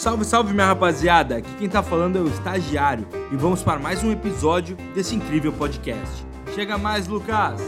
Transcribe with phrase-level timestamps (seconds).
[0.00, 1.36] Salve, salve minha rapaziada!
[1.36, 5.52] Aqui quem tá falando é o Estagiário e vamos para mais um episódio desse incrível
[5.52, 6.24] podcast.
[6.54, 7.60] Chega mais, Lucas!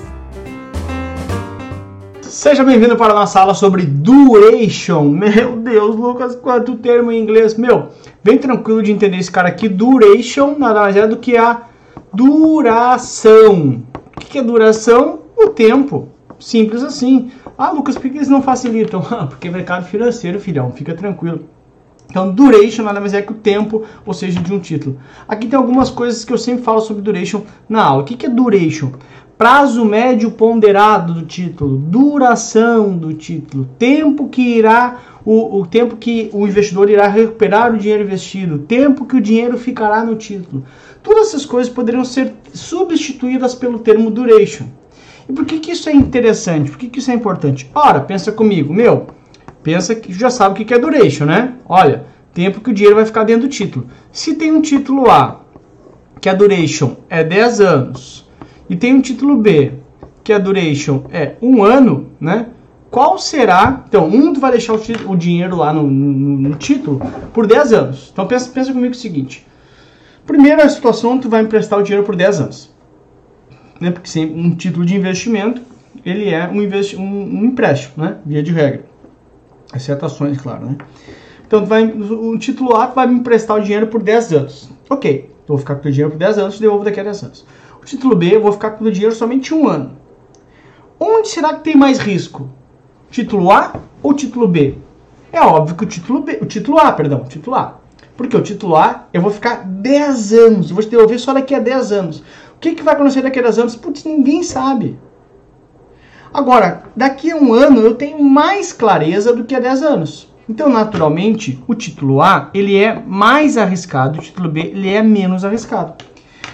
[2.22, 5.10] Seja bem-vindo para a nossa aula sobre duration.
[5.10, 7.54] Meu Deus, Lucas, quanto termo em inglês.
[7.58, 7.90] Meu,
[8.24, 9.68] bem tranquilo de entender esse cara aqui.
[9.68, 11.64] Duration nada mais é do que a
[12.14, 13.82] duração.
[14.16, 15.18] O que é duração?
[15.36, 16.08] O tempo.
[16.40, 17.30] Simples assim.
[17.58, 19.02] Ah, Lucas, por que eles não facilitam?
[19.28, 21.46] Porque é mercado financeiro, filhão, fica tranquilo.
[22.10, 24.98] Então, duration nada mais é que o tempo, ou seja, de um título.
[25.26, 28.02] Aqui tem algumas coisas que eu sempre falo sobre duration na aula.
[28.02, 28.92] O que é duration?
[29.38, 36.30] Prazo médio ponderado do título, duração do título, tempo que irá o, o tempo que
[36.32, 40.64] o investidor irá recuperar o dinheiro investido, tempo que o dinheiro ficará no título.
[41.02, 44.66] Todas essas coisas poderiam ser substituídas pelo termo duration.
[45.28, 46.70] E por que, que isso é interessante?
[46.70, 47.70] Por que, que isso é importante?
[47.74, 49.06] Ora, pensa comigo, meu,
[49.62, 51.54] pensa que já sabe o que é duration, né?
[51.68, 53.86] Olha, tempo que o dinheiro vai ficar dentro do título.
[54.10, 55.40] Se tem um título A,
[56.20, 58.28] que a duration é 10 anos,
[58.68, 59.72] e tem um título B,
[60.24, 62.46] que a duration é um ano, né?
[62.90, 63.84] Qual será?
[63.88, 67.00] Então, um vai deixar o, o dinheiro lá no, no, no, título
[67.32, 68.10] por 10 anos.
[68.12, 69.46] Então, pensa, pensa comigo o seguinte.
[70.26, 72.74] Primeira situação, tu vai emprestar o dinheiro por 10 anos.
[73.80, 73.90] Né?
[73.90, 75.62] Porque um título de investimento,
[76.04, 76.60] ele é um,
[77.00, 78.18] um, um empréstimo, né?
[78.26, 78.91] Via de regra.
[79.74, 80.78] Exceto ações, claro, né?
[81.46, 84.70] Então, vai, o título A vai me emprestar o dinheiro por 10 anos.
[84.88, 87.46] Ok, vou ficar com o dinheiro por 10 anos e devolvo daqui a 10 anos.
[87.80, 89.96] O título B, eu vou ficar com o dinheiro somente um ano.
[90.98, 92.48] Onde será que tem mais risco?
[93.10, 94.78] Título A ou título B?
[95.32, 97.80] É óbvio que o título B, o título A, perdão, o título A.
[98.16, 101.54] Porque o título A, eu vou ficar 10 anos, eu vou te devolver só daqui
[101.54, 102.20] a 10 anos.
[102.54, 103.76] O que, que vai acontecer daqui a 10 anos?
[103.76, 104.98] Putz, ninguém sabe.
[106.34, 110.32] Agora, daqui a um ano eu tenho mais clareza do que há 10 anos.
[110.48, 115.44] Então, naturalmente, o título A ele é mais arriscado, o título B ele é menos
[115.44, 116.02] arriscado.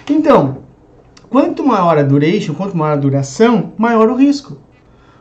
[0.09, 0.57] Então,
[1.29, 4.57] quanto maior a duration, quanto maior a duração, maior o risco.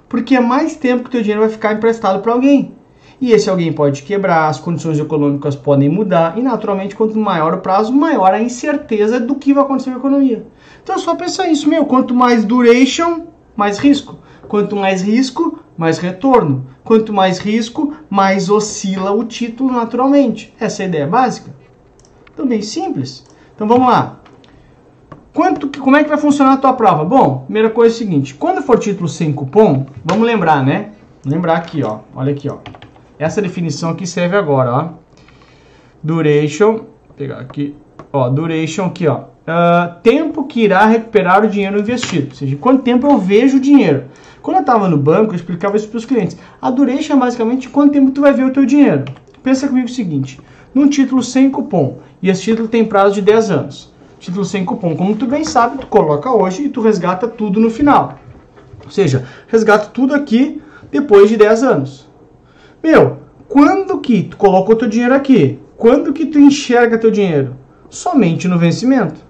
[0.08, 2.74] Porque é mais tempo que o teu dinheiro vai ficar emprestado para alguém.
[3.20, 7.58] E esse alguém pode quebrar, as condições econômicas podem mudar e, naturalmente, quanto maior o
[7.58, 10.46] prazo, maior a incerteza do que vai acontecer com a economia.
[10.82, 13.26] Então, é só pensar isso, meu, quanto mais duration,
[13.58, 14.20] mais risco.
[14.46, 16.66] Quanto mais risco, mais retorno.
[16.84, 20.54] Quanto mais risco, mais oscila o título naturalmente.
[20.60, 21.50] Essa é a ideia básica.
[22.32, 23.26] Então, bem simples.
[23.54, 24.20] Então, vamos lá.
[25.34, 27.04] Quanto, como é que vai funcionar a tua prova?
[27.04, 28.34] Bom, primeira coisa é o seguinte.
[28.34, 30.92] Quando for título sem cupom, vamos lembrar, né?
[31.26, 31.98] Lembrar aqui, ó.
[32.14, 32.58] Olha aqui, ó.
[33.18, 34.88] Essa definição aqui serve agora, ó.
[36.00, 36.84] Duration,
[37.16, 37.74] pegar aqui,
[38.12, 39.24] ó, duration aqui, ó.
[39.48, 43.60] Uh, tempo que irá recuperar o dinheiro investido, ou seja, quanto tempo eu vejo o
[43.60, 44.04] dinheiro.
[44.42, 46.36] Quando eu estava no banco, eu explicava isso para os clientes.
[46.60, 49.06] A duration é basicamente quanto tempo tu vai ver o teu dinheiro.
[49.42, 50.38] Pensa comigo o seguinte,
[50.74, 53.90] num título sem cupom, e esse título tem prazo de 10 anos.
[54.20, 57.70] Título sem cupom, como tu bem sabe, tu coloca hoje e tu resgata tudo no
[57.70, 58.18] final.
[58.84, 60.60] Ou seja, resgata tudo aqui
[60.90, 62.06] depois de 10 anos.
[62.82, 63.16] Meu,
[63.48, 65.58] quando que tu colocou teu dinheiro aqui?
[65.74, 67.56] Quando que tu enxerga teu dinheiro?
[67.88, 69.27] Somente no vencimento.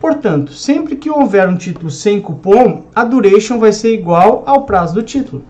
[0.00, 4.94] Portanto, sempre que houver um título sem cupom, a duration vai ser igual ao prazo
[4.94, 5.44] do título.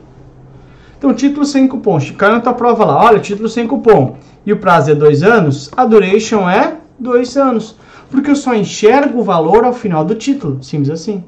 [0.98, 4.58] Então, título sem cupom, cai na tua prova lá, olha, título sem cupom, e o
[4.58, 7.76] prazo é dois anos, a duration é dois anos,
[8.10, 11.22] porque eu só enxergo o valor ao final do título, simples assim.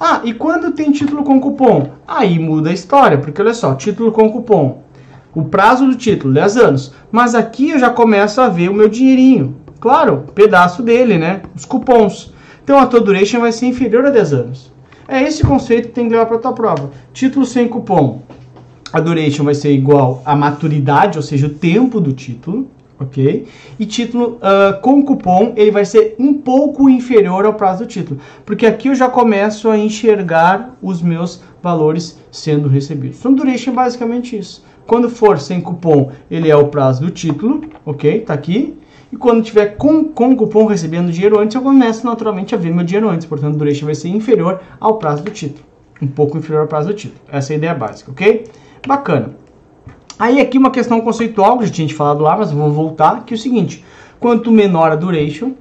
[0.00, 1.90] Ah, e quando tem título com cupom?
[2.08, 4.82] Aí muda a história, porque olha só, título com cupom,
[5.34, 8.88] o prazo do título, 10 anos, mas aqui eu já começo a ver o meu
[8.88, 11.42] dinheirinho, Claro, pedaço dele, né?
[11.56, 12.32] Os cupons.
[12.62, 14.72] Então a tua duration vai ser inferior a 10 anos.
[15.08, 16.90] É esse conceito que tem que levar para a tua prova.
[17.12, 18.22] Título sem cupom.
[18.92, 23.46] A duration vai ser igual à maturidade, ou seja, o tempo do título, ok?
[23.78, 28.20] E título uh, com cupom, ele vai ser um pouco inferior ao prazo do título.
[28.44, 33.18] Porque aqui eu já começo a enxergar os meus valores sendo recebidos.
[33.18, 34.64] Então, duration é basicamente isso.
[34.86, 38.20] Quando for sem cupom, ele é o prazo do título, ok?
[38.20, 38.76] Tá aqui.
[39.12, 42.84] E quando tiver com, com cupom recebendo dinheiro antes, eu começo naturalmente a ver meu
[42.84, 43.26] dinheiro antes.
[43.26, 45.64] Portanto, duration vai ser inferior ao prazo do título.
[46.00, 47.20] Um pouco inferior ao prazo do título.
[47.30, 48.46] Essa é a ideia básica, ok?
[48.86, 49.41] Bacana.
[50.18, 53.34] Aí aqui uma questão conceitual, que a gente tinha falado lá, mas vou voltar, que
[53.34, 53.84] é o seguinte.
[54.20, 55.54] Quanto menor a duration, ou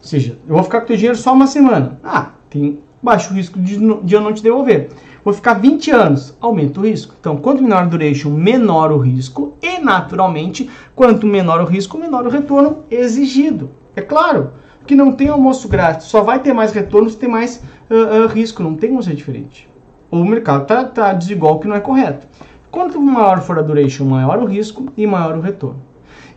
[0.00, 1.98] seja, eu vou ficar com o teu dinheiro só uma semana.
[2.02, 4.90] Ah, tem baixo risco de, de eu não te devolver.
[5.24, 7.14] Vou ficar 20 anos, aumenta o risco.
[7.20, 9.54] Então, quanto menor a duration, menor o risco.
[9.62, 13.70] E, naturalmente, quanto menor o risco, menor o retorno exigido.
[13.94, 14.52] É claro
[14.86, 18.26] que não tem almoço grátis, só vai ter mais retorno se tem mais uh, uh,
[18.26, 19.68] risco, não tem como ser diferente.
[20.10, 22.26] O mercado está tá desigual, que não é correto.
[22.72, 25.82] Quanto maior for a duration, maior o risco e maior o retorno.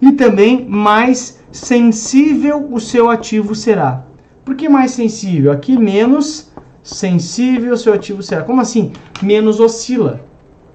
[0.02, 4.04] E também mais sensível o seu ativo será.
[4.44, 5.50] Por que mais sensível?
[5.50, 6.52] Aqui menos
[6.84, 8.44] sensível o seu ativo será.
[8.44, 8.92] Como assim?
[9.24, 10.26] Menos oscila.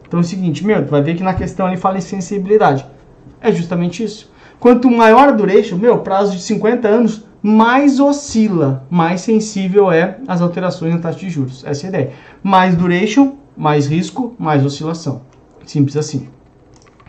[0.09, 2.87] Então é o seguinte, meu, tu vai ver que na questão ele fala em sensibilidade.
[3.39, 4.33] É justamente isso.
[4.59, 10.41] Quanto maior a duration, meu, prazo de 50 anos, mais oscila, mais sensível é às
[10.41, 11.63] alterações na taxa de juros.
[11.67, 12.13] Essa é a ideia.
[12.43, 15.29] Mais duration, mais risco, mais oscilação.
[15.65, 16.29] Simples assim.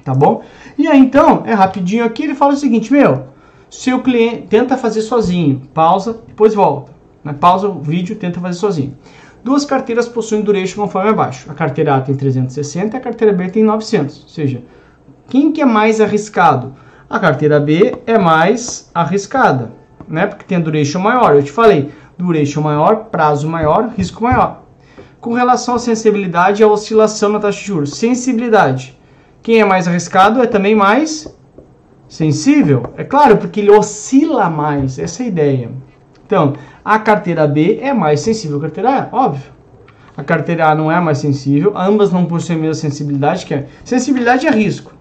[0.03, 0.43] Tá bom?
[0.77, 3.25] E aí então, é rapidinho aqui, ele fala o seguinte, meu,
[3.69, 6.91] seu cliente tenta fazer sozinho, pausa, depois volta.
[7.23, 7.33] Né?
[7.33, 8.97] Pausa o vídeo, tenta fazer sozinho.
[9.43, 11.49] Duas carteiras possuem duration conforme abaixo.
[11.49, 14.23] A carteira A tem 360 e a carteira B tem 900.
[14.23, 14.63] Ou seja,
[15.27, 16.75] quem que é mais arriscado?
[17.09, 19.71] A carteira B é mais arriscada,
[20.07, 20.27] né?
[20.27, 21.35] Porque tem duration maior.
[21.35, 24.60] Eu te falei, duration maior, prazo maior, risco maior.
[25.21, 27.95] Com relação à sensibilidade e à oscilação na taxa de juros.
[27.95, 28.97] Sensibilidade.
[29.43, 31.31] Quem é mais arriscado é também mais
[32.09, 32.87] sensível.
[32.97, 34.97] É claro, porque ele oscila mais.
[34.97, 35.71] Essa é a ideia.
[36.25, 36.53] Então,
[36.83, 39.51] a carteira B é mais sensível que a carteira A, óbvio.
[40.17, 43.67] A carteira A não é mais sensível, ambas não possuem a mesma sensibilidade, que é
[43.85, 44.91] sensibilidade é risco.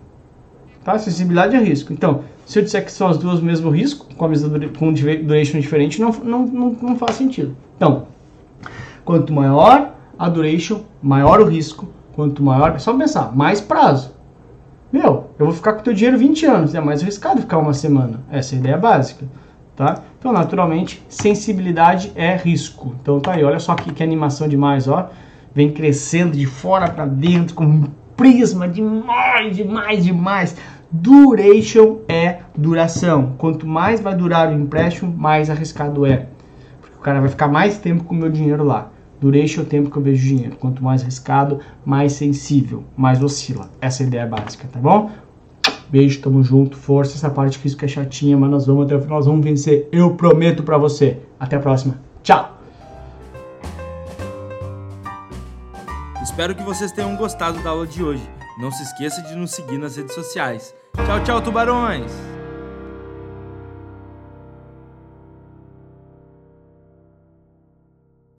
[0.84, 0.98] Tá?
[0.98, 1.94] Sensibilidade é risco.
[1.94, 4.92] Então, se eu disser que são as duas o mesmo risco, com a mesma com
[4.92, 7.56] duration diferente, não, não, não, não faz sentido.
[7.76, 8.06] Então,
[9.04, 11.88] quanto maior a duration, maior o risco.
[12.12, 14.12] Quanto maior, é só pensar, mais prazo.
[14.92, 18.20] Meu, eu vou ficar com teu dinheiro 20 anos, é mais arriscado ficar uma semana.
[18.30, 19.24] Essa é a ideia básica
[19.80, 20.02] tá?
[20.18, 22.94] Então, naturalmente, sensibilidade é risco.
[23.00, 25.08] Então, tá aí, olha só aqui que animação demais, ó.
[25.54, 27.84] Vem crescendo de fora para dentro com um
[28.14, 30.56] prisma demais, demais, demais.
[30.92, 33.34] Duration é duração.
[33.38, 36.26] Quanto mais vai durar o empréstimo, mais arriscado é.
[36.82, 38.90] Porque o cara vai ficar mais tempo com o meu dinheiro lá.
[39.20, 40.56] Duration é o tempo que eu vejo dinheiro.
[40.56, 43.70] Quanto mais arriscado, mais sensível, mais oscila.
[43.80, 45.10] Essa é a ideia básica, tá bom?
[45.90, 47.16] Beijo, tamo junto, força.
[47.16, 49.88] Essa parte que é chatinha, mas nós vamos até o final, nós vamos vencer.
[49.92, 51.18] Eu prometo pra você.
[51.38, 52.00] Até a próxima.
[52.22, 52.58] Tchau!
[56.22, 58.22] Espero que vocês tenham gostado da aula de hoje.
[58.58, 60.74] Não se esqueça de nos seguir nas redes sociais.
[61.06, 62.39] Tchau, tchau, tubarões!